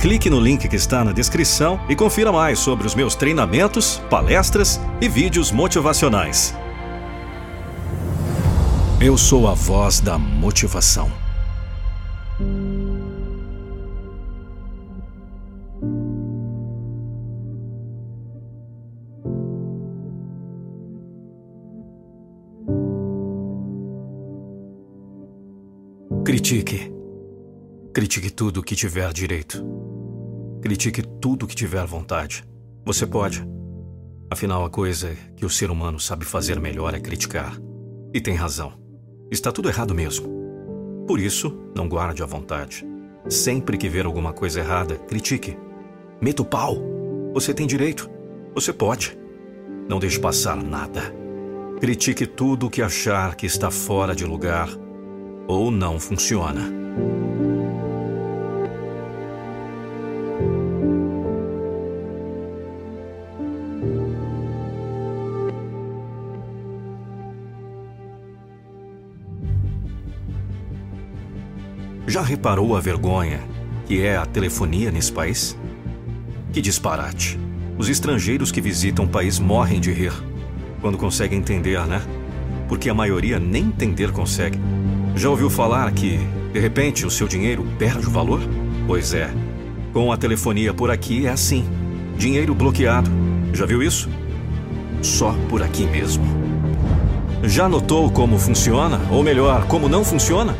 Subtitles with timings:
[0.00, 4.80] Clique no link que está na descrição e confira mais sobre os meus treinamentos, palestras
[5.00, 6.54] e vídeos motivacionais.
[9.00, 11.10] Eu sou a voz da motivação.
[26.24, 26.92] Critique.
[27.92, 29.97] Critique tudo o que tiver direito.
[30.60, 32.44] Critique tudo que tiver vontade.
[32.84, 33.46] Você pode.
[34.30, 37.56] Afinal, a coisa que o ser humano sabe fazer melhor é criticar.
[38.12, 38.72] E tem razão.
[39.30, 40.28] Está tudo errado mesmo.
[41.06, 42.84] Por isso, não guarde à vontade.
[43.28, 45.56] Sempre que ver alguma coisa errada, critique.
[46.20, 46.76] Meta o pau.
[47.34, 48.10] Você tem direito.
[48.54, 49.16] Você pode.
[49.88, 51.14] Não deixe passar nada.
[51.80, 54.68] Critique tudo o que achar que está fora de lugar
[55.46, 56.60] ou não funciona.
[72.08, 73.38] Já reparou a vergonha
[73.86, 75.54] que é a telefonia nesse país?
[76.54, 77.38] Que disparate.
[77.76, 80.14] Os estrangeiros que visitam o país morrem de rir
[80.80, 82.00] quando conseguem entender, né?
[82.66, 84.58] Porque a maioria nem entender consegue.
[85.14, 86.18] Já ouviu falar que,
[86.50, 88.40] de repente, o seu dinheiro perde o valor?
[88.86, 89.30] Pois é.
[89.92, 91.66] Com a telefonia por aqui é assim:
[92.16, 93.10] dinheiro bloqueado.
[93.52, 94.08] Já viu isso?
[95.02, 96.24] Só por aqui mesmo.
[97.42, 98.98] Já notou como funciona?
[99.10, 100.56] Ou melhor, como não funciona?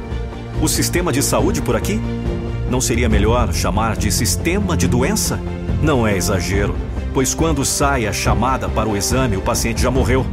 [0.61, 2.01] O sistema de saúde por aqui?
[2.69, 5.39] Não seria melhor chamar de sistema de doença?
[5.81, 6.75] Não é exagero,
[7.15, 10.27] pois quando sai a chamada para o exame, o paciente já morreu.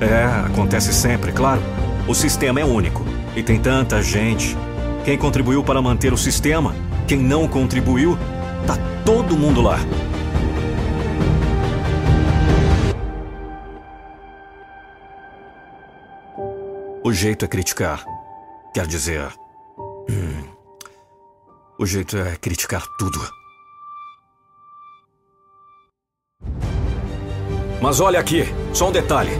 [0.00, 1.60] É, acontece sempre, claro.
[2.06, 3.04] O sistema é único.
[3.34, 4.56] E tem tanta gente.
[5.04, 6.76] Quem contribuiu para manter o sistema?
[7.08, 8.16] Quem não contribuiu?
[8.64, 9.80] Tá todo mundo lá.
[17.02, 18.04] O jeito é criticar.
[18.72, 19.41] Quer dizer.
[21.82, 23.18] O jeito é criticar tudo.
[27.80, 29.32] Mas olha aqui, só um detalhe.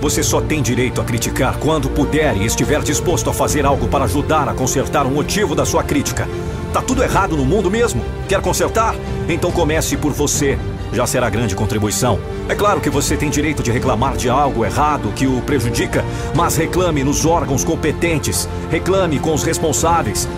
[0.00, 4.04] Você só tem direito a criticar quando puder e estiver disposto a fazer algo para
[4.04, 6.28] ajudar a consertar o motivo da sua crítica.
[6.72, 8.00] Tá tudo errado no mundo mesmo?
[8.28, 8.94] Quer consertar?
[9.28, 10.56] Então comece por você.
[10.92, 12.20] Já será grande contribuição.
[12.48, 16.54] É claro que você tem direito de reclamar de algo errado que o prejudica, mas
[16.54, 18.48] reclame nos órgãos competentes.
[18.70, 20.28] Reclame com os responsáveis.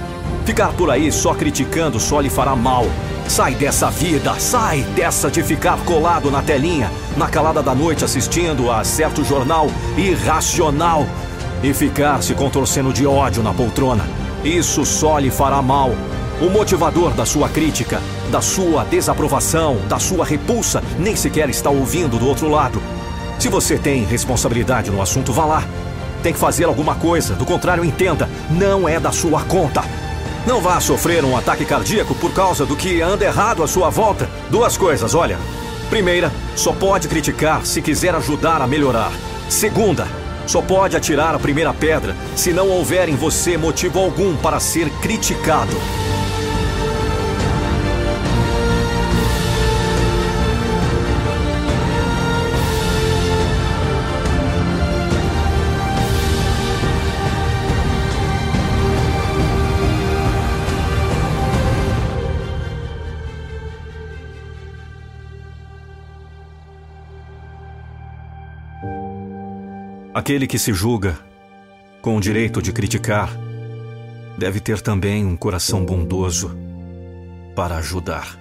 [0.44, 2.86] Ficar por aí só criticando só lhe fará mal.
[3.26, 8.70] Sai dessa vida, sai dessa de ficar colado na telinha, na calada da noite assistindo
[8.70, 11.06] a certo jornal irracional
[11.62, 14.04] e ficar se contorcendo de ódio na poltrona.
[14.44, 15.92] Isso só lhe fará mal.
[16.42, 22.18] O motivador da sua crítica, da sua desaprovação, da sua repulsa, nem sequer está ouvindo
[22.18, 22.82] do outro lado.
[23.38, 25.64] Se você tem responsabilidade no assunto, vá lá.
[26.22, 29.82] Tem que fazer alguma coisa, do contrário, entenda, não é da sua conta.
[30.46, 34.28] Não vá sofrer um ataque cardíaco por causa do que anda errado à sua volta.
[34.50, 35.38] Duas coisas, olha.
[35.88, 39.10] Primeira, só pode criticar se quiser ajudar a melhorar.
[39.48, 40.06] Segunda,
[40.46, 44.90] só pode atirar a primeira pedra se não houver em você motivo algum para ser
[45.00, 45.76] criticado.
[70.14, 71.18] Aquele que se julga
[72.00, 73.36] com o direito de criticar
[74.38, 76.56] deve ter também um coração bondoso
[77.56, 78.38] para ajudar.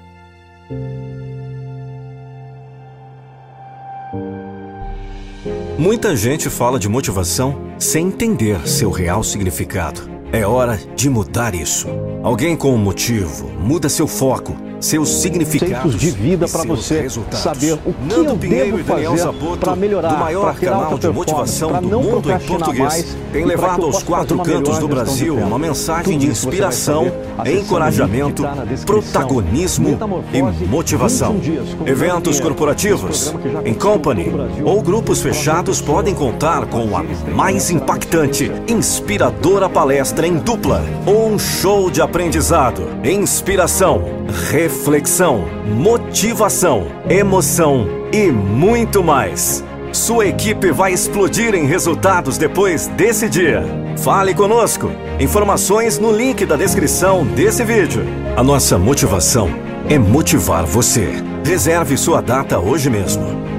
[5.75, 10.07] Muita gente fala de motivação sem entender seu real significado.
[10.31, 11.87] É hora de mudar isso.
[12.21, 17.94] Alguém com um motivo muda seu foco seus significados de vida para você saber o
[17.94, 22.31] que Nando eu Pinheiro devo fazer para melhorar, do maior canal de motivação do mundo
[22.31, 27.12] em português, tem levado aos quatro cantos do Brasil uma mensagem de inspiração,
[27.45, 28.44] encorajamento,
[28.85, 29.97] protagonismo
[30.33, 31.39] e motivação.
[31.86, 33.33] Eventos corporativos,
[33.65, 34.31] em company
[34.63, 37.03] ou grupos fechados podem contar com a
[37.33, 40.83] mais impactante, inspiradora palestra em dupla.
[41.06, 49.63] Ou um show de aprendizado, inspiração, reflexão, motivação, emoção e muito mais.
[49.91, 53.63] Sua equipe vai explodir em resultados depois desse dia.
[53.97, 54.89] Fale conosco.
[55.19, 58.03] Informações no link da descrição desse vídeo.
[58.35, 59.50] A nossa motivação
[59.88, 61.09] é motivar você.
[61.45, 63.52] Reserve sua data hoje mesmo.